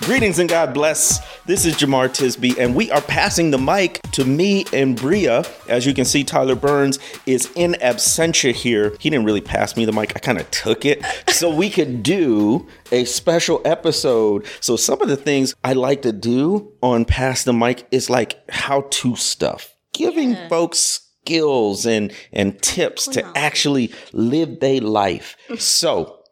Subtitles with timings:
[0.00, 1.20] Greetings and God bless.
[1.44, 5.44] This is Jemar Tisby, and we are passing the mic to me and Bria.
[5.68, 8.96] As you can see, Tyler Burns is in absentia here.
[8.98, 12.02] He didn't really pass me the mic, I kind of took it so we could
[12.02, 14.46] do a special episode.
[14.60, 18.38] So, some of the things I like to do on Pass the Mic is like
[18.50, 20.48] how to stuff, giving yeah.
[20.48, 25.36] folks skills and, and tips to actually live their life.
[25.58, 26.22] so,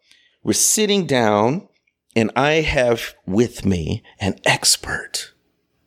[0.43, 1.68] we're sitting down
[2.19, 5.35] and I have with me an expert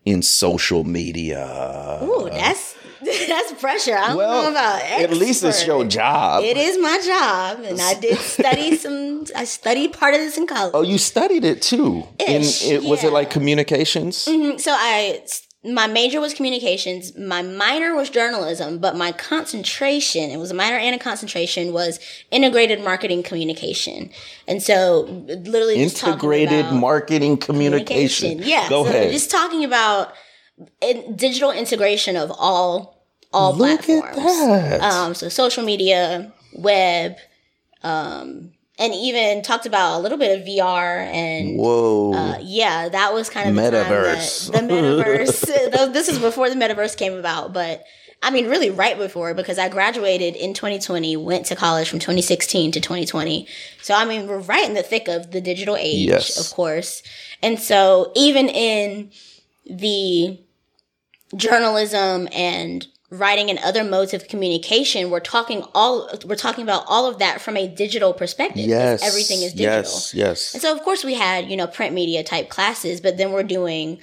[0.05, 1.99] in social media.
[2.01, 3.97] Ooh, that's that's pressure.
[3.97, 5.11] I don't well, know about expert.
[5.11, 6.45] At least it's your job.
[6.45, 9.25] It is my job, and I did study some.
[9.35, 10.71] I studied part of this in college.
[10.73, 12.07] Oh, you studied it too.
[12.17, 12.89] Ish, in, it, yeah.
[12.89, 14.25] Was it like communications?
[14.25, 14.57] Mm-hmm.
[14.57, 15.23] So I
[15.63, 17.15] my major was communications.
[17.15, 21.99] My minor was journalism, but my concentration, it was a minor and a concentration, was
[22.31, 24.09] integrated marketing communication.
[24.47, 28.39] And so literally integrated marketing communication.
[28.39, 28.49] communication.
[28.49, 28.69] Yeah.
[28.69, 29.11] Go so ahead.
[29.11, 30.13] Just talking about
[31.15, 34.17] digital integration of all, all Look platforms.
[34.17, 34.81] At that.
[34.81, 37.17] Um, so social media, web,
[37.83, 43.13] um, and even talked about a little bit of VR and whoa, uh, yeah, that
[43.13, 44.47] was kind of metaverse.
[44.47, 45.93] The, the metaverse.
[45.93, 47.85] this is before the metaverse came about, but
[48.23, 52.71] I mean, really right before because I graduated in 2020, went to college from 2016
[52.71, 53.47] to 2020.
[53.83, 56.39] So I mean, we're right in the thick of the digital age, yes.
[56.39, 57.03] of course.
[57.43, 59.11] And so even in
[59.69, 60.39] the
[61.35, 67.05] journalism and writing and other modes of communication we're talking all we're talking about all
[67.05, 69.05] of that from a digital perspective yes.
[69.05, 69.81] everything is digital.
[69.81, 70.53] Yes yes.
[70.53, 73.43] And so of course we had you know print media type classes but then we're
[73.43, 73.99] doing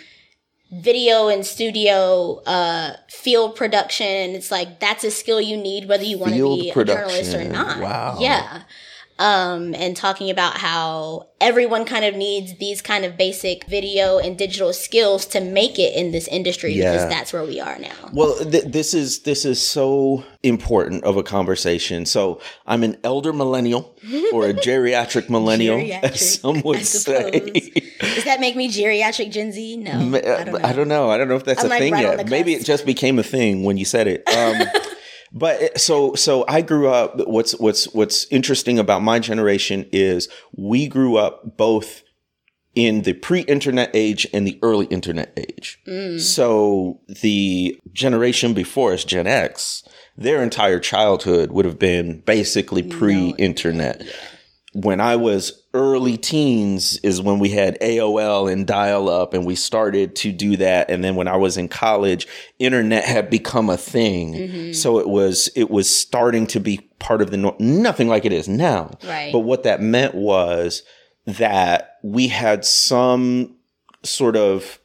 [0.71, 4.33] video and studio uh field production.
[4.35, 7.03] It's like that's a skill you need whether you want to be production.
[7.03, 7.81] a journalist or not.
[7.81, 8.19] Wow.
[8.21, 8.63] Yeah
[9.19, 14.39] um, and talking about how everyone kind of needs these kind of basic video and
[14.39, 16.93] digital skills to make it in this industry yeah.
[16.93, 18.11] because that's where we are now.
[18.13, 22.07] Well, th- this is this is so important of a conversation.
[22.07, 23.97] So I'm an elder millennial
[24.33, 27.31] or a geriatric millennial, geriatric, as some would say.
[28.01, 29.77] Does that make me geriatric Gen Z?
[29.79, 30.59] No, I don't know.
[30.63, 32.29] I don't know, I don't know if that's I'm a like thing right yet.
[32.29, 34.29] Maybe it just became a thing when you said it.
[34.29, 34.67] Um,
[35.33, 37.17] but so so I grew up.
[37.27, 42.03] What's what's what's interesting about my generation is we grew up both
[42.75, 45.81] in the pre-internet age and the early internet age.
[45.87, 46.21] Mm.
[46.21, 49.83] So the generation before us, Gen X,
[50.17, 54.05] their entire childhood would have been basically pre-internet.
[54.05, 54.13] Yeah
[54.75, 59.55] when I was early teens is when we had AOL and dial up and we
[59.55, 60.91] started to do that.
[60.91, 62.27] And then when I was in college
[62.59, 64.35] internet had become a thing.
[64.35, 64.73] Mm-hmm.
[64.73, 68.33] so it was it was starting to be part of the no- nothing like it
[68.33, 68.93] is now.
[69.05, 69.31] Right.
[69.33, 70.83] But what that meant was
[71.27, 73.57] that we had some
[74.03, 74.81] sort of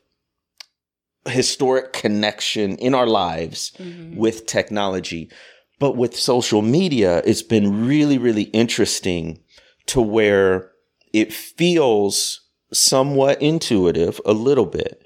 [1.25, 4.17] historic connection in our lives mm-hmm.
[4.17, 5.31] with technology.
[5.79, 9.39] But with social media it's been really really interesting
[9.87, 10.72] to where
[11.13, 12.41] it feels
[12.73, 15.01] somewhat intuitive a little bit.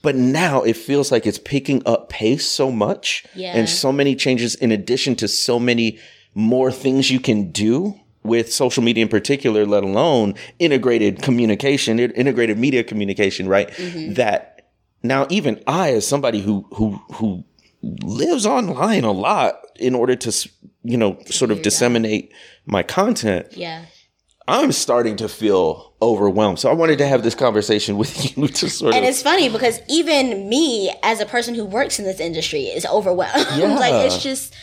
[0.00, 3.56] But now it feels like it's picking up pace so much yeah.
[3.56, 5.98] and so many changes in addition to so many
[6.34, 12.58] more things you can do with social media in particular, let alone integrated communication, integrated
[12.58, 13.70] media communication, right?
[13.70, 14.14] Mm-hmm.
[14.14, 14.70] That
[15.02, 17.44] now even I, as somebody who, who, who
[17.82, 20.48] lives online a lot in order to,
[20.84, 22.32] you know, sort of disseminate
[22.66, 23.48] my content.
[23.56, 23.86] Yeah
[24.48, 26.58] I'm starting to feel overwhelmed.
[26.58, 29.04] So I wanted to have this conversation with you to sort and of.
[29.04, 32.86] And it's funny because even me, as a person who works in this industry, is
[32.86, 33.46] overwhelmed.
[33.58, 33.78] Yeah.
[33.78, 34.54] like it's just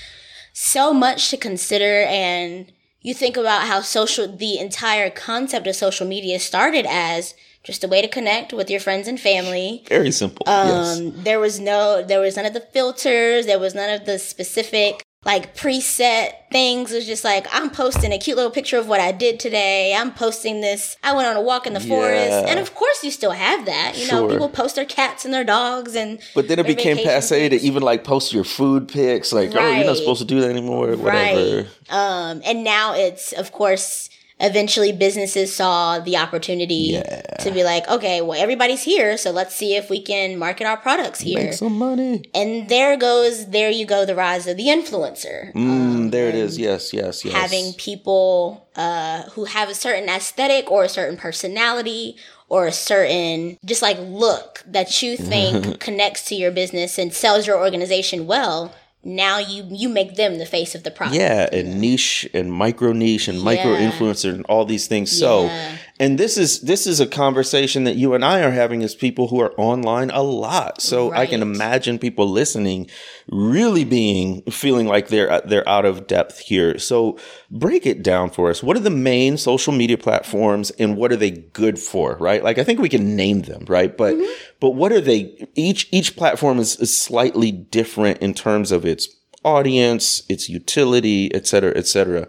[0.53, 2.03] so much to consider.
[2.03, 2.71] And
[3.01, 7.87] you think about how social, the entire concept of social media started as just a
[7.87, 9.83] way to connect with your friends and family.
[9.87, 10.47] Very simple.
[10.47, 11.01] Um, yes.
[11.17, 13.47] There was no, there was none of the filters.
[13.47, 16.91] There was none of the specific like preset things.
[16.91, 19.95] It was just like, I'm posting a cute little picture of what I did today.
[19.95, 20.95] I'm posting this.
[21.03, 21.87] I went on a walk in the Yeah.
[21.87, 22.47] forest.
[22.47, 23.97] And of course, you still have that.
[23.97, 24.29] You know, Sure.
[24.29, 26.19] people post their cats and their dogs and.
[26.35, 29.33] But then it became passe to even like post your food pics.
[29.33, 30.95] Like, oh, you're not supposed to do that anymore.
[30.95, 31.57] Whatever.
[31.57, 31.65] Right.
[31.89, 34.09] Um, and now it's, of course,
[34.39, 37.21] eventually businesses saw the opportunity Yeah.
[37.39, 40.77] to be like, okay, well, everybody's here, so let's see if we can market our
[40.77, 41.39] products here.
[41.45, 42.23] Make some money.
[42.33, 45.53] and there goes, there you go, the rise of the influencer.
[45.53, 46.57] Mm, there it is.
[46.57, 47.33] Yes, yes, yes.
[47.33, 52.17] Having people uh, who have a certain aesthetic or a certain personality
[52.49, 57.47] or a certain just like look that you think connects to your business and sells
[57.47, 58.75] your organization well.
[59.07, 61.15] Now you you make them the face of the product.
[61.17, 63.91] Yeah, and niche and micro niche and micro Yeah.
[63.91, 65.11] influencer and all these things.
[65.17, 65.77] So, Yeah.
[65.97, 69.29] And this is this is a conversation that you and I are having as people
[69.29, 70.81] who are online a lot.
[70.81, 72.89] So I can imagine people listening
[73.29, 76.77] really being feeling like they're uh, they're out of depth here.
[76.79, 77.17] So
[77.49, 78.61] break it down for us.
[78.61, 82.43] What are the main social media platforms and what are they good for, right?
[82.43, 83.95] Like I think we can name them, right?
[83.95, 84.31] But mm-hmm.
[84.59, 89.07] but what are they each each platform is, is slightly different in terms of its
[89.45, 92.27] audience, its utility, et cetera, et cetera.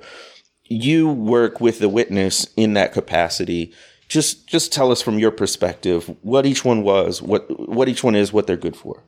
[0.68, 3.72] You work with the witness in that capacity.
[4.08, 8.14] Just just tell us from your perspective what each one was, what what each one
[8.14, 9.02] is, what they're good for.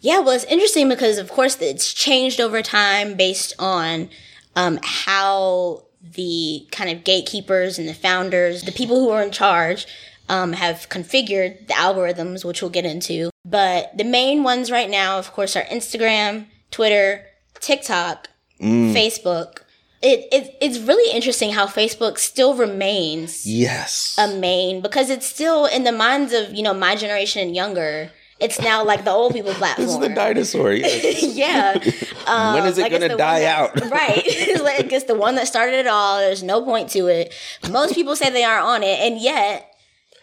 [0.00, 4.10] Yeah, well, it's interesting because, of course, it's changed over time based on
[4.54, 9.86] um, how the kind of gatekeepers and the founders, the people who are in charge,
[10.28, 13.30] um, have configured the algorithms, which we'll get into.
[13.46, 17.24] But the main ones right now, of course, are Instagram, Twitter,
[17.60, 18.28] TikTok,
[18.60, 19.60] Facebook.
[20.06, 24.14] It, it it's really interesting how Facebook still remains Yes.
[24.18, 28.10] a main because it's still in the minds of you know my generation and younger.
[28.40, 29.86] It's now like the old people platform.
[29.86, 30.72] this is the dinosaur.
[30.74, 31.22] Yes.
[31.34, 31.78] yeah.
[32.26, 33.90] Um, when is it like, going to die that- out?
[33.90, 34.22] right.
[34.24, 36.18] It's like it's the one that started it all.
[36.18, 37.32] There's no point to it.
[37.70, 39.70] Most people say they aren't on it, and yet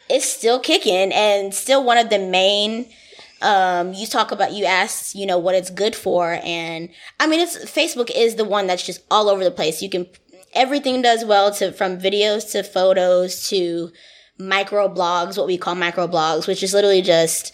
[0.09, 2.89] it's still kicking and still one of the main.
[3.41, 6.89] Um, you talk about you asked, you know, what it's good for, and
[7.19, 9.81] I mean, it's Facebook is the one that's just all over the place.
[9.81, 10.07] You can
[10.53, 13.91] everything does well to from videos to photos to
[14.38, 17.53] micro blogs, what we call micro blogs, which is literally just,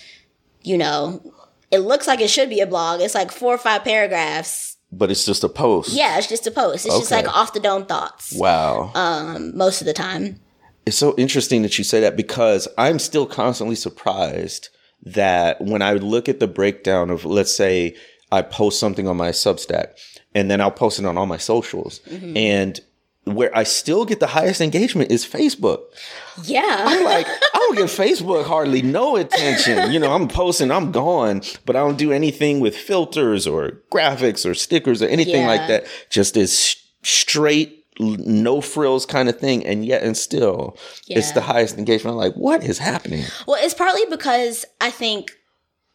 [0.64, 1.22] you know,
[1.72, 3.02] it looks like it should be a blog.
[3.02, 4.78] It's like four or five paragraphs.
[4.92, 5.90] but it's just a post.
[5.94, 6.86] Yeah, it's just a post.
[6.86, 8.92] It's just like off the dome thoughts Wow.
[8.96, 10.40] um, most of the time.
[10.86, 14.70] it's so interesting that you say that because I'm still constantly surprised
[15.04, 17.96] that when I look at the breakdown of, let's say,
[18.32, 19.98] I post something on my Substack
[20.36, 22.36] and then I'll post it on all my socials, Mm-hmm.
[22.38, 22.80] and
[23.24, 25.80] where I still get the highest engagement is Facebook.
[26.44, 26.64] Yeah.
[26.88, 29.92] I'm like, I don't give Facebook hardly no attention.
[29.92, 34.50] You know, I'm posting, I'm gone, but I don't do anything with filters or graphics
[34.50, 35.48] or stickers or anything Yeah.
[35.48, 35.88] like that.
[36.10, 39.66] Just as straight, no frills kind of thing.
[39.66, 40.78] And yet, and still,
[41.08, 42.14] it's the highest engagement.
[42.14, 43.24] I'm like, what is happening?
[43.48, 45.32] Well, it's partly because I think,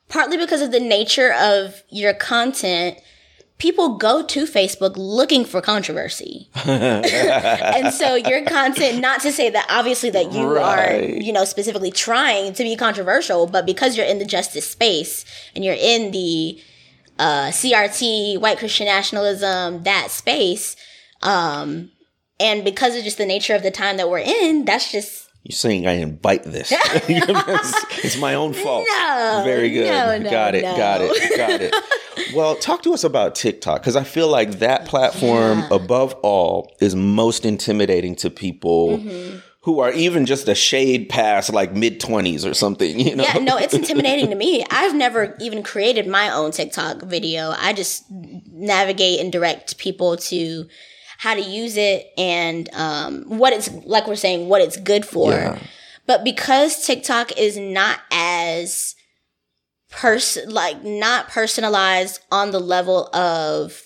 [0.09, 2.99] partly because of the nature of your content,
[3.59, 6.49] people go to Facebook looking for controversy.
[6.67, 11.01] and so your content, not to say that obviously that you Right.
[11.01, 15.25] are, you know, specifically trying to be controversial, but because you're in the justice space
[15.55, 16.61] and you're in the
[17.21, 20.75] uh, CRT, white Christian nationalism, that space,
[21.23, 21.91] um,
[22.41, 25.55] and because of just the nature of the time that we're in, that's just You're
[25.55, 26.73] saying I invite this.
[26.75, 28.87] it's, my own fault.
[28.91, 29.87] No, Very good.
[29.87, 30.63] no, no, got it.
[30.63, 31.37] Got it.
[31.37, 31.75] Got it.
[32.35, 35.69] well, talk to us about TikTok because I feel like that platform, Yeah.
[35.73, 39.39] above all, is most intimidating to people Mm-hmm.
[39.63, 42.99] who are even just a shade past like mid 20s or something.
[42.99, 43.23] You know?
[43.23, 44.65] Yeah, no, it's intimidating to me.
[44.71, 47.55] I've never even created my own TikTok video.
[47.57, 50.67] I just navigate and direct people to
[51.23, 55.31] how to use it and um, what it's like we're saying what it's good for.
[55.31, 55.57] Yeah.
[56.05, 58.97] But because TikTok is not as
[59.89, 63.83] person like not personalized on the level of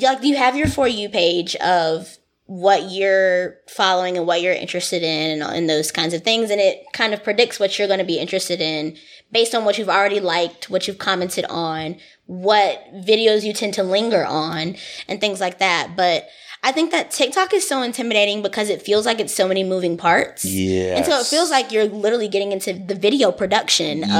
[0.00, 2.16] like you have your for you page of
[2.46, 6.62] what you're following and what you're interested in and, and those kinds of things and
[6.62, 8.96] it kind of predicts what you're going to be interested in
[9.32, 13.82] based on what you've already liked what you've commented on what videos you tend to
[13.82, 14.76] linger on
[15.08, 16.28] and things like that but
[16.64, 19.96] i think that tiktok is so intimidating because it feels like it's so many moving
[19.96, 20.96] parts Yes.
[20.96, 24.10] and so it feels like you're literally getting into the video production Yes.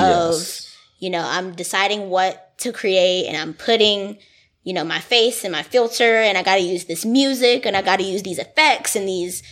[0.68, 4.18] of you know i'm deciding what to create and i'm putting
[4.66, 7.76] you know, my face and my filter, and I got to use this music, and
[7.76, 9.42] I got to use these effects and these,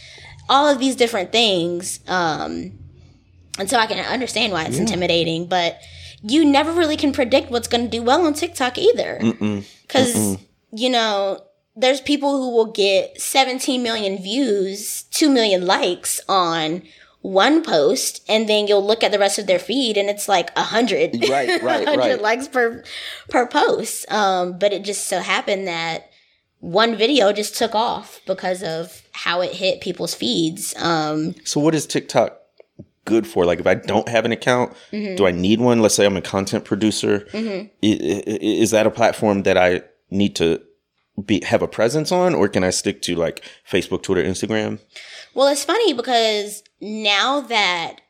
[0.48, 2.00] all of these different things.
[2.08, 2.78] Um,
[3.58, 5.78] and so I can understand why it's intimidating, but
[6.22, 9.18] you never really can predict what's going to do well on TikTok either.
[9.82, 10.38] Because,
[10.72, 11.44] you know,
[11.76, 16.82] there's people who will get 17 million views, 2 million likes on
[17.22, 20.54] one post, and then you'll look at the rest of their feed and it's like
[20.56, 21.28] 100.
[21.30, 22.20] Right, right, 100 right.
[22.20, 22.82] likes per
[23.28, 24.10] per post.
[24.10, 26.10] Um, but it just so happened that
[26.58, 30.74] one video just took off because of how it hit people's feeds.
[30.76, 32.36] Um, So what is TikTok
[33.04, 33.44] good for?
[33.44, 35.14] Like if I don't have an account, Mm-hmm.
[35.16, 35.80] do I need one?
[35.80, 37.26] Let's say I'm a content producer.
[37.32, 40.60] I- i- Is that a platform that I need to
[41.24, 44.80] be have a presence on, or can I stick to like Facebook, Twitter, Instagram?
[45.34, 48.00] well, it's funny because now that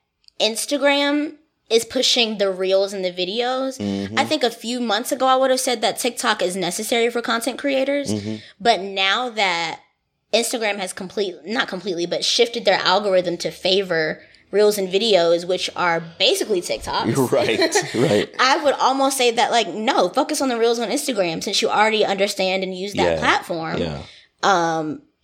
[0.40, 1.37] Instagram
[1.71, 4.18] is pushing the reels and the videos, mm-hmm.
[4.18, 7.23] I think a few months ago I would have said that TikTok is necessary for
[7.23, 8.12] content creators.
[8.12, 8.37] Mm-hmm.
[8.61, 9.80] But now that
[10.32, 15.68] Instagram has complete not completely, but shifted their algorithm to favor reels and videos, which
[15.75, 17.32] are basically TikToks.
[17.32, 17.59] right,
[17.94, 18.35] right.
[18.38, 21.68] I would almost say that like no, focus on the reels on Instagram since you
[21.68, 23.18] already understand and use that Yeah.
[23.18, 24.02] platform Yeah.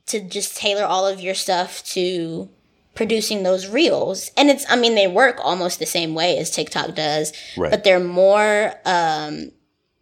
[0.07, 2.49] to just tailor all of your stuff to
[2.95, 4.31] producing those reels.
[4.37, 7.71] And it's I mean they work almost the same way as TikTok does, Right.
[7.71, 9.53] but they're more um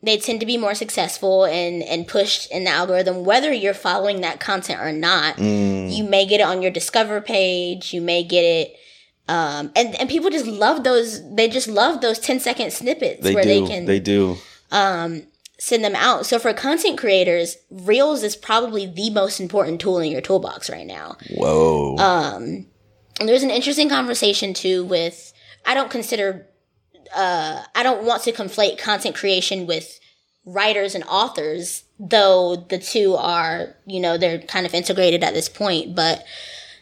[0.02, 4.20] they tend to be more successful and and pushed in the algorithm whether you're following
[4.20, 5.36] that content or not.
[5.36, 5.94] Mm.
[5.94, 8.76] You may get it on your discover page, you may get it
[9.28, 13.34] um and and people just love those they just love those 10 second snippets They
[13.34, 13.48] where do.
[13.48, 14.36] they can they do.
[15.58, 16.26] send them out.
[16.26, 20.86] So for content creators, Reels is probably the most important tool in your toolbox right
[20.86, 21.16] now.
[21.34, 21.96] Whoa.
[23.18, 25.32] And there's an interesting conversation too with
[25.64, 26.46] I don't consider
[27.14, 29.98] uh I don't want to conflate content creation with
[30.44, 35.48] writers and authors, though the two are, you know, they're kind of integrated at this
[35.48, 36.22] point, but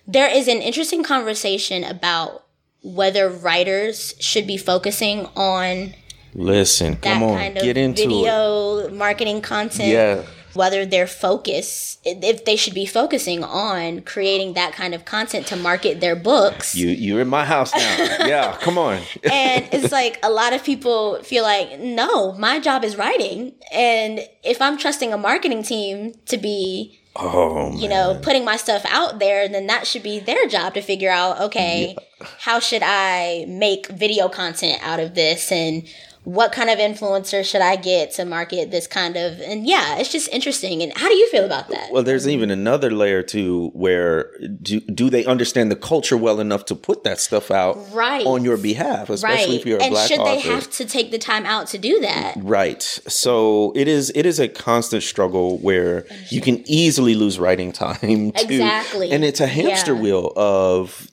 [0.06, 2.44] there is an interesting conversation about
[2.82, 5.94] whether writers should be focusing on
[6.34, 8.08] Listen, that come on, kind of get into it.
[8.08, 9.88] video marketing content.
[9.88, 10.22] Yeah.
[10.54, 15.56] Whether their focus, if they should be focusing on creating that kind of content to
[15.56, 16.76] market their books.
[16.76, 17.96] You you're in my house now.
[18.26, 19.00] yeah, come on.
[19.24, 23.54] and it's like a lot of people feel like, no, my job is writing.
[23.72, 28.84] And if I'm trusting a marketing team to be, Oh, you know, putting my stuff
[28.88, 31.96] out there, then that should be their job to figure out, okay,
[32.40, 35.52] how should I make video content out of this?
[35.52, 35.88] And
[36.24, 40.10] what kind of influencer should I get to market this kind of, and yeah, it's
[40.10, 40.82] just interesting.
[40.82, 41.90] And how do you feel about that?
[41.92, 44.30] Well, there's even another layer too, where
[44.62, 48.26] do do they understand the culture well enough to put that stuff out Right.
[48.26, 49.60] on your behalf, especially right.
[49.60, 50.30] if you're a and black should author?
[50.34, 52.34] they have to take the time out to do that?
[52.38, 52.82] Right.
[52.82, 58.32] So it is it is a constant struggle where you can easily lose writing time
[58.32, 58.44] too.
[58.44, 59.10] Exactly.
[59.10, 60.00] And it's a hamster Yeah.
[60.00, 61.08] wheel of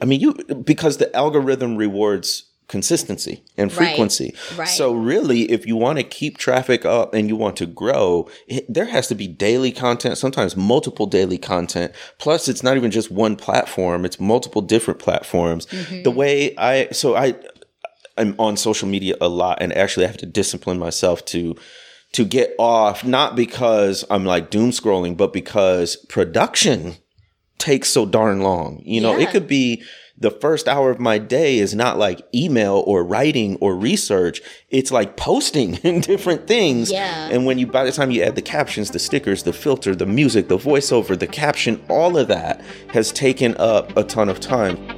[0.00, 0.32] I mean you
[0.64, 4.34] because the algorithm rewards consistency and frequency.
[4.56, 4.68] Right.
[4.68, 8.72] So really if you want to keep traffic up and you want to grow, it,
[8.72, 11.92] there has to be daily content, sometimes multiple daily content.
[12.18, 15.66] Plus it's not even just one platform, it's multiple different platforms.
[15.66, 16.02] Mm-hmm.
[16.02, 17.34] The way I so I
[18.18, 21.56] I'm on social media a lot and actually I have to discipline myself to
[22.12, 26.96] to get off not because I'm like doom scrolling but because production
[27.58, 28.80] takes so darn long.
[28.84, 29.82] You know, it could be
[30.20, 34.40] the first hour of my day is not like email or writing or research.
[34.68, 36.90] It's like posting and different things.
[36.90, 37.28] Yeah.
[37.30, 40.06] And when you by the time you add the captions, the stickers, the filter, the
[40.06, 42.60] music, the voiceover, the caption, all of that
[42.90, 44.97] has taken up a ton of time.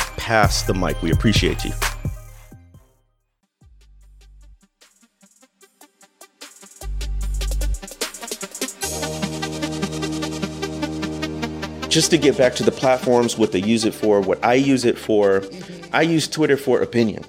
[0.17, 1.01] pass the mic.
[1.01, 1.71] We appreciate you.
[11.89, 14.85] Just to get back to the platforms, what they use it for, what I use
[14.85, 15.93] it for, mm-hmm.
[15.93, 17.25] I use Twitter for opinion.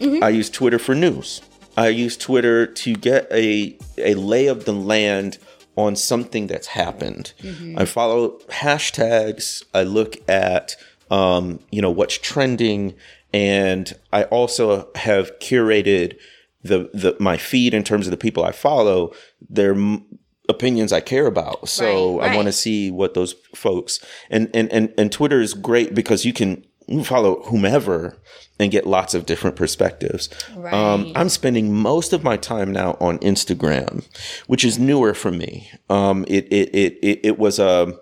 [0.00, 0.24] Mm-hmm.
[0.24, 1.40] I use Twitter for news.
[1.76, 5.38] I use Twitter to get a a lay of the land
[5.76, 7.32] on something that's happened.
[7.40, 7.78] Mm-hmm.
[7.78, 9.62] I follow hashtags.
[9.72, 10.74] I look at
[11.10, 12.94] um, you know what's trending,
[13.32, 16.16] and I also have curated
[16.62, 19.12] the the my feed in terms of the people I follow.
[19.48, 20.04] Their m-
[20.48, 21.68] opinions I care about.
[21.68, 25.54] So Right, I want to see what those folks and and and and Twitter is
[25.54, 26.64] great because you can
[27.04, 28.18] follow whomever
[28.58, 30.28] and get lots of different perspectives.
[30.74, 34.04] Um, I'm spending most of my time now on Instagram,
[34.48, 35.70] which is newer for me.
[35.88, 37.94] Um, it, it, it, it, it was a,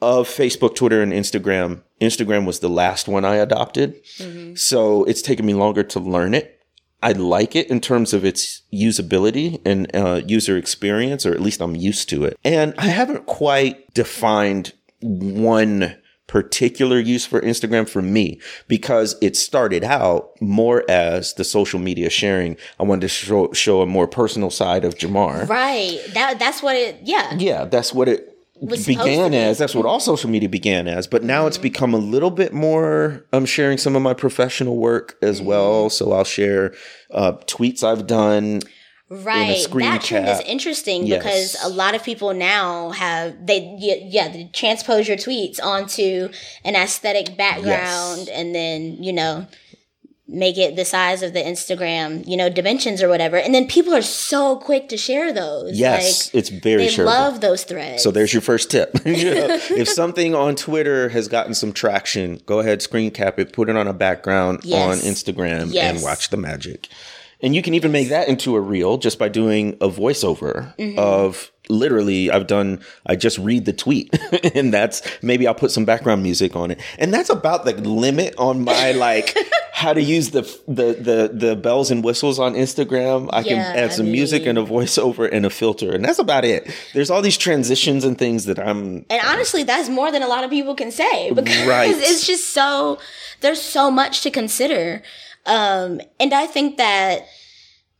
[0.00, 4.00] of Facebook, Twitter, and Instagram, Instagram was the last one I adopted.
[4.56, 6.60] So it's taken me longer to learn it.
[7.02, 11.60] I like it in terms of its usability and uh, user experience, or at least
[11.60, 12.38] I'm used to it.
[12.44, 15.96] And I haven't quite defined one
[16.26, 22.08] particular use for Instagram for me because it started out more as the social media
[22.08, 22.56] sharing.
[22.80, 25.46] I wanted to show, show a more personal side of Jemar.
[25.46, 26.00] Right.
[26.14, 27.00] That that's what it.
[27.02, 27.34] Yeah.
[27.36, 28.33] Yeah, that's what it Was supposed to
[28.66, 29.36] began be.
[29.36, 29.58] as.
[29.58, 31.06] That's what all social media began as.
[31.06, 31.48] But now Mm-hmm.
[31.48, 33.24] it's become a little bit more.
[33.32, 35.46] I'm sharing some of my professional work as Mm-hmm.
[35.48, 35.90] well.
[35.90, 36.74] So I'll share
[37.10, 38.60] uh, tweets I've done.
[39.10, 39.58] Right.
[39.58, 41.22] screen That trend is interesting Yes.
[41.22, 46.30] because a lot of people now have they yeah, yeah they transpose your tweets onto
[46.64, 49.46] an aesthetic background and then you know
[50.34, 53.94] make it the size of the Instagram you know dimensions or whatever and then people
[53.94, 57.06] are so quick to share those Yes, like, it's very they shareable.
[57.06, 58.90] love those threads So there's your first tip.
[59.06, 63.52] You know, if something on Twitter has gotten some traction, go ahead, screen cap it,
[63.52, 64.82] put it on a background Yes.
[65.04, 65.94] on Instagram, Yes.
[65.94, 66.88] and watch the magic.
[67.40, 70.98] And you can even make that into a reel just by doing a voiceover Mm-hmm.
[70.98, 74.14] of literally I've done I just read the tweet
[74.54, 76.80] and that's maybe I'll put some background music on it.
[76.98, 79.36] And that's about the limit on my like
[79.72, 83.28] how to use the the the the bells and whistles on Instagram.
[83.32, 86.18] I can Yeah, add I some music and a voiceover and a filter and that's
[86.18, 86.70] about it.
[86.92, 90.44] There's all these transitions and things that I'm And honestly, that's more than a lot
[90.44, 91.90] of people can say because Right.
[91.94, 92.98] it's just so
[93.40, 95.02] there's so much to consider.
[95.46, 97.26] Um, and I think that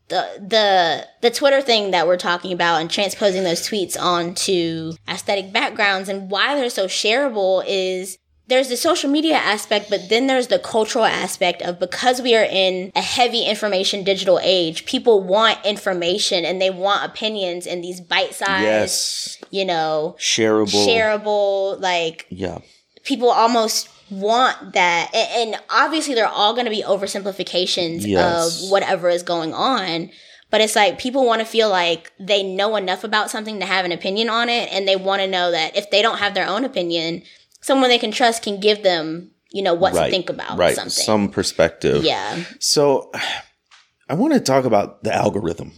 [0.08, 5.52] the the the Twitter thing that we're talking about and transposing those tweets onto aesthetic
[5.52, 10.48] backgrounds and why they're so shareable is there's the social media aspect, but then there's
[10.48, 15.64] the cultural aspect of because we are in a heavy information digital age, people want
[15.64, 20.86] information and they want opinions in these bite sized, yes, you know, shareable.
[20.86, 22.58] shareable like Yeah.
[23.04, 23.88] people almost
[24.20, 28.64] want that and, and obviously they're all going to be oversimplifications Yes.
[28.64, 30.10] of whatever is going on
[30.50, 33.84] but it's like people want to feel like they know enough about something to have
[33.84, 36.46] an opinion on it and they want to know that if they don't have their
[36.46, 37.22] own opinion
[37.60, 40.06] someone they can trust can give them you know what right.
[40.06, 40.74] to think about right.
[40.74, 42.04] something Some perspective.
[42.04, 43.10] yeah So
[44.08, 45.72] I want to talk about the algorithm.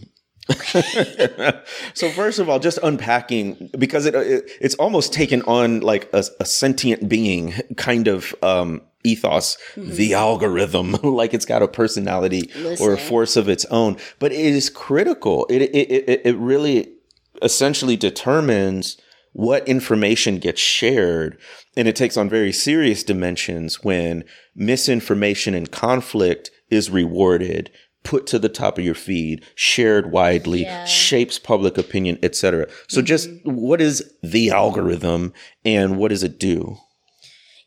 [1.93, 6.23] so first of all, just unpacking because it, it it's almost taken on like a,
[6.39, 9.57] a sentient being kind of um, ethos.
[9.75, 14.39] The algorithm, like it's got a personality or a force of its own, but it
[14.39, 15.45] is critical.
[15.49, 16.93] It it it, it really
[17.41, 18.97] essentially determines
[19.33, 21.37] what information gets shared
[21.75, 24.23] and it takes on very serious dimensions when
[24.55, 27.69] misinformation and conflict is rewarded
[28.07, 30.85] put to the top of your feed shared widely Yeah.
[30.85, 33.51] shapes public opinion etc so just mm-hmm.
[33.51, 35.33] what is the algorithm
[35.65, 36.77] and what does it do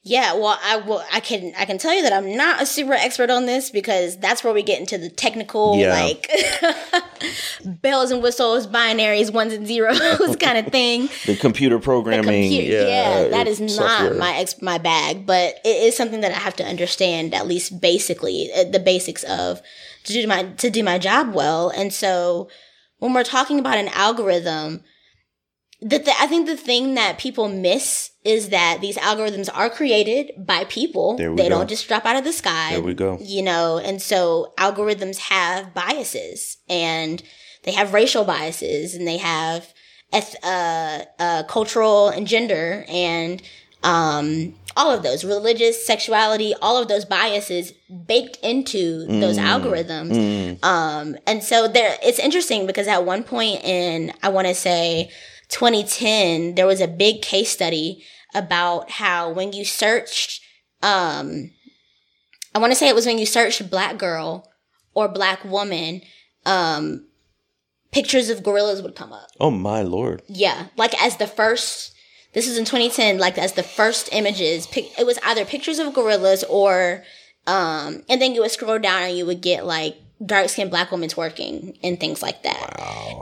[0.02, 1.02] Yeah, well, I will.
[1.12, 1.52] I can.
[1.58, 4.54] I can tell you that I'm not a super expert on this because that's where
[4.54, 5.92] we get into the technical, Yeah.
[5.92, 6.24] like
[7.64, 9.98] bells and whistles, binaries, ones and zeros
[10.40, 11.08] kind of thing.
[11.26, 12.86] the computer programming Compu- yeah,
[13.22, 14.10] yeah, that is software.
[14.10, 17.46] not my ex- my bag, but it is something that I have to understand at
[17.46, 19.60] least basically uh, the basics of
[20.04, 21.70] to do my to do my job well.
[21.70, 22.48] And so
[22.98, 24.82] when we're talking about an algorithm,
[25.80, 30.64] the I think the thing that people miss is that these algorithms are created by
[30.64, 31.16] people.
[31.16, 31.48] They go.
[31.48, 32.72] don't just drop out of the sky.
[32.72, 33.18] There we go.
[33.20, 37.22] You know, and so algorithms have biases and
[37.62, 39.72] they have racial biases and they have
[40.12, 43.42] eth- uh, uh, cultural and gender and
[43.82, 47.72] um, all of those religious sexuality all of those biases
[48.06, 54.12] baked into those algorithms um, and so there it's interesting because at one point in
[54.22, 55.10] i want to say
[55.50, 60.40] 2010 there was a big case study about how when you searched
[60.82, 61.50] um,
[62.54, 64.50] i want to say it was when you searched black girl
[64.94, 66.00] or black woman
[66.46, 67.06] um,
[67.92, 71.94] pictures of gorillas would come up oh my lord yeah, like as the first.
[72.32, 73.18] This was in 2010.
[73.18, 77.02] Like as the first images, pic- it was either pictures of gorillas or,
[77.48, 80.90] um, and then you would scroll down and you would get like dark skinned black
[80.90, 82.76] women twerking and things like that.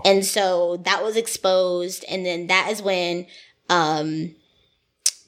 [0.04, 3.26] And so that was exposed, and then that is when,
[3.68, 4.34] um,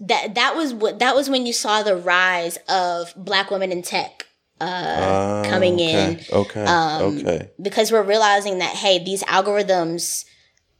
[0.01, 3.83] that that was what that was when you saw the rise of black women in
[3.83, 4.27] tech
[4.61, 6.21] uh, coming in.
[6.33, 6.65] Okay.
[6.65, 7.51] Um, okay.
[7.61, 10.25] because we're realizing that hey these algorithms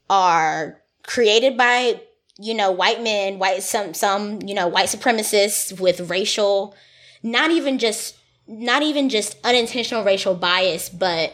[0.09, 2.01] are created by
[2.39, 6.75] you know white men white some some you know white supremacists with racial
[7.23, 8.15] not even just
[8.51, 11.33] not even just unintentional racial bias but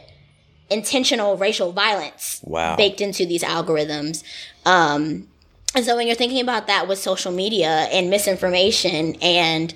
[0.70, 2.76] intentional racial violence Wow.
[2.76, 4.24] baked into these algorithms
[4.66, 5.28] um
[5.76, 9.74] and so when you're thinking about that with social media and misinformation and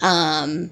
[0.00, 0.70] um,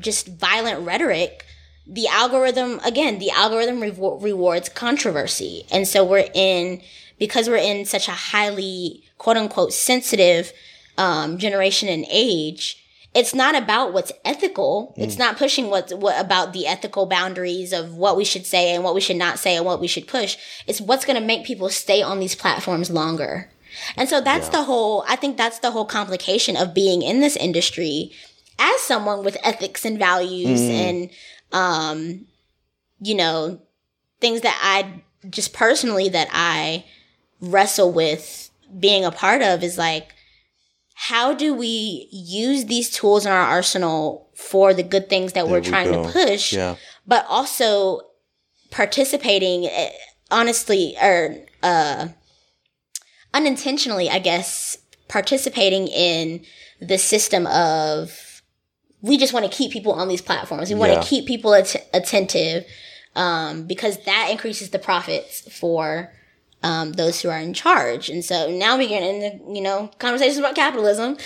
[0.00, 1.44] just violent rhetoric,
[1.86, 6.80] the algorithm again, the algorithm revo- rewards controversy, and so we're in
[7.18, 10.52] because we're in such a highly quote unquote sensitive
[10.96, 12.82] um, generation and age.
[13.14, 14.94] It's not about what's ethical.
[14.96, 18.84] It's not pushing what's what about the ethical boundaries of what we should say and
[18.84, 20.36] what we should not say and what we should push.
[20.66, 23.50] It's what's going to make people stay on these platforms longer.
[23.96, 27.36] And so that's the whole, I think that's the whole complication of being in this
[27.36, 28.12] industry
[28.58, 31.10] as someone with ethics and values and,
[31.52, 32.26] um,
[33.00, 33.60] you know,
[34.20, 36.84] things that I just personally that I
[37.40, 40.14] wrestle with being a part of is like,
[41.00, 45.60] how do we use these tools in our arsenal for the good things that we're
[45.60, 46.04] trying go.
[46.04, 46.74] to push, Yeah.
[47.06, 48.00] but also
[48.72, 49.90] participating eh,
[50.30, 52.08] honestly or uh
[53.34, 54.76] unintentionally i guess
[55.08, 56.44] participating in
[56.80, 58.42] the system of
[59.00, 61.00] we just want to keep people on these platforms we want Yeah.
[61.00, 62.64] to keep people att- attentive
[63.16, 66.12] um because that increases the profits for
[66.62, 68.08] um, those who are in charge.
[68.08, 71.16] And so now we get into, you know, conversations about capitalism.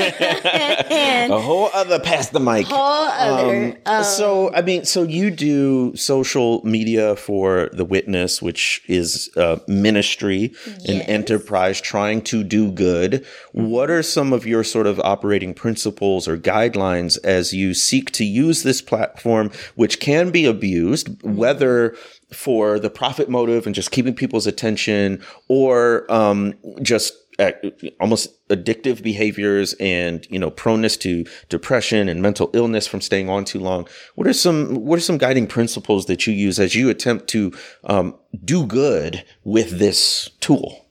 [0.00, 2.66] and A whole other pass the mic.
[2.66, 3.76] whole other.
[3.86, 9.60] um, so I mean, so you do social media for the Witness, which is a
[9.68, 11.04] ministry, Yes.
[11.08, 13.26] enterprise trying to do good.
[13.52, 18.24] What are some of your sort of operating principles or guidelines as you seek to
[18.24, 21.94] use this platform, which can be abused, whether
[22.32, 27.52] for the profit motive and just keeping people's attention, or um, just uh,
[28.00, 33.44] almost addictive behaviors and you know proneness to depression and mental illness from staying on
[33.44, 33.88] too long.
[34.14, 37.52] What are some what are some guiding principles that you use as you attempt to
[37.84, 40.86] um, do good with this tool?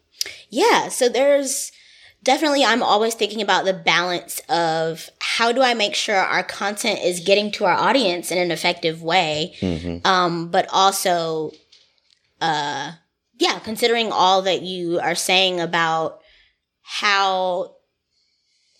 [0.50, 1.71] Yeah, so there's
[2.24, 7.00] definitely I'm always thinking about the balance of how do I make sure our content
[7.04, 9.56] is getting to our audience in an effective way,
[10.06, 11.52] um, but also,
[12.40, 12.92] uh,
[13.40, 16.20] yeah, considering all that you are saying about
[16.82, 17.76] how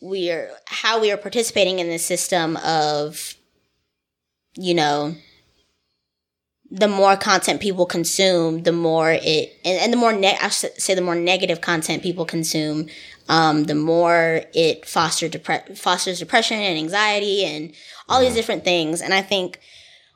[0.02, 3.36] we are how we are participating in this system of,
[4.56, 5.16] you know,
[6.72, 10.80] the more content people consume, the more it, and, and the more, ne- I should
[10.82, 12.88] say the more negative content people consume,
[13.32, 17.72] um, the more it foster depre- fosters depression and anxiety and
[18.10, 19.02] all these different things.
[19.02, 19.58] And I think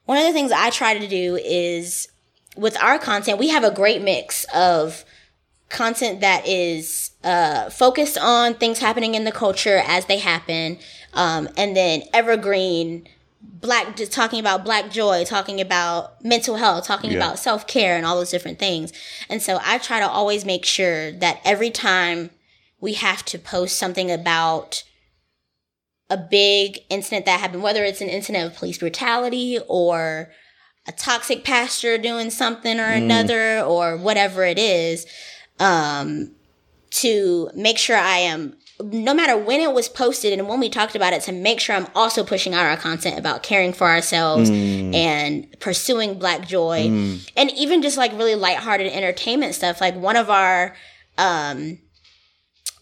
[0.04, 2.10] one of the things I try to do is
[2.58, 5.06] with our content, we have a great mix of
[5.70, 10.78] content that is uh, focused on things happening in the culture as they happen,
[11.14, 13.08] um, and then evergreen
[13.42, 17.18] black just talking about black joy talking about mental health talking Yeah.
[17.18, 18.92] about self-care and all those different things
[19.30, 22.32] and so i try to always make sure that every time
[22.86, 24.84] we have to post something about
[26.10, 30.32] a big incident that happened whether it's an incident of police brutality or
[30.88, 35.08] a toxic pastor doing something or another or whatever it is
[35.60, 36.32] um
[36.92, 40.96] to make sure i am no matter when it was posted and when we talked
[40.96, 44.50] about it to make sure i'm also pushing out our content about caring for ourselves
[44.94, 46.86] and pursuing black joy
[47.36, 49.82] and even just like really lighthearted entertainment stuff.
[49.82, 50.76] Like one of our
[51.18, 51.80] um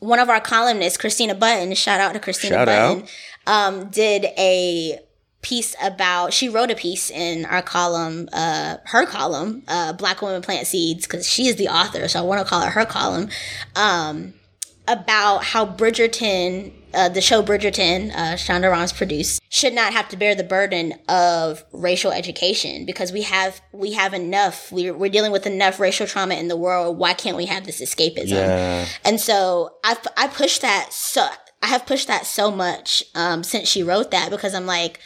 [0.03, 2.95] one of our columnists christina button shout out to christina Shout out.
[2.95, 3.09] button
[3.47, 4.99] um did a
[5.41, 10.41] piece about she wrote a piece in our column uh her column uh black women
[10.41, 13.29] plant seeds because she is the author so i want to call it her column
[13.75, 14.33] um
[14.87, 20.17] about how bridgerton uh, the show bridgerton uh, shonda rhimes produced should not have to
[20.17, 24.71] bear the burden of racial education because we have we have enough.
[24.71, 26.97] We're, we're dealing with enough racial trauma in the world.
[26.97, 28.31] Why can't we have this escapism?
[28.31, 28.87] Yeah.
[29.05, 31.27] and so I, I pushed that so
[31.61, 34.99] I have pushed that so much um, since she wrote that because I'm like,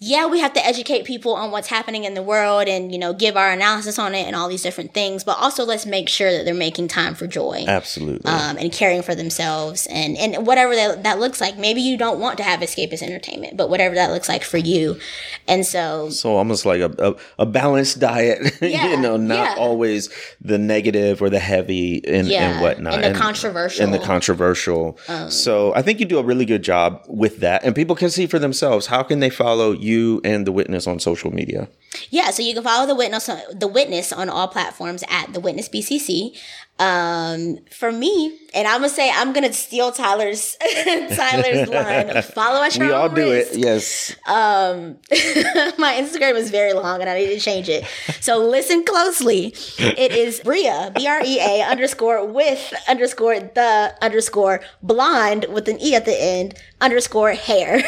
[0.00, 3.12] yeah, we have to educate people on what's happening in the world and you know
[3.14, 6.30] give our analysis on it and all these different things, but also let's make sure
[6.36, 7.64] that they're making time for joy.
[7.66, 11.56] absolutely Um, and caring for themselves and, and whatever that, that looks like.
[11.56, 14.98] Maybe you don't want to have escapist entertainment, but whatever that looks like for you.
[15.46, 19.62] And so so almost like a, a, a balanced diet Yeah, you know not yeah.
[19.62, 23.84] always the negative or the heavy and, Yeah, and whatnot and the controversial.
[23.84, 27.62] and the controversial Um, so i think you do a really good job with that
[27.64, 30.86] and people can see for themselves how can they follow you you and the witness
[30.86, 31.68] on social media?
[32.10, 35.40] Yeah, so you can follow the witness on, the witness on all platforms at the
[35.40, 36.36] witness BCC.
[36.80, 40.56] Um, for me, and I'm gonna say I'm gonna steal Tyler's
[41.16, 42.20] Tyler's line.
[42.22, 43.52] Follow your We all do risk.
[43.52, 43.58] it.
[43.60, 44.10] Yes.
[44.26, 44.96] Um,
[45.78, 47.84] my Instagram is very long and I need to change it.
[48.20, 49.54] So listen closely.
[49.78, 55.80] It is Bria, B R E A underscore with underscore the underscore blonde with an
[55.80, 57.82] E at the end underscore hair.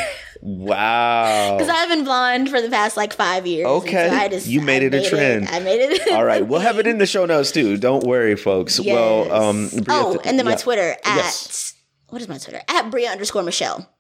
[0.49, 1.57] Wow.
[1.59, 3.67] Because I've been blonde for the past like five years.
[3.67, 4.09] Okay.
[4.09, 5.49] so I just, You made I it a trend.
[5.49, 6.13] I made it.
[6.13, 7.77] All right, we'll have it in the show notes too.
[7.77, 8.79] Don't worry, folks.
[8.79, 9.81] Well, um, Yes.
[9.81, 10.57] Bria, oh, and then my yeah.
[10.59, 11.75] Twitter at Yes.
[12.11, 13.91] what is my Twitter at Bria underscore Michelle,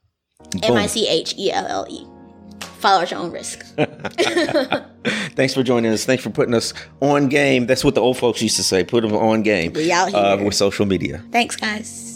[0.62, 2.06] M I C H E L L E.
[2.78, 3.64] Follow at your own risk.
[5.34, 6.04] Thanks for joining us.
[6.04, 7.66] Thanks for putting us on game.
[7.66, 8.84] That's what the old folks used to say.
[8.84, 9.72] Put them on game.
[9.72, 11.24] We out Uh, with social media.
[11.32, 12.15] Thanks, guys.